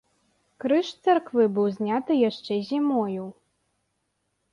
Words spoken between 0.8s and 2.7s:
з царквы быў зняты яшчэ